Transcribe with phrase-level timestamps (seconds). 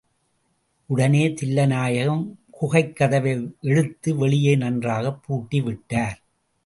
[0.85, 2.25] உடனே தில்லைநாயகம்
[2.61, 3.51] குகைக்கதவை
[3.61, 6.19] இழுத்து வெளியே நன்றாகப் பூட்டி விட்டார்.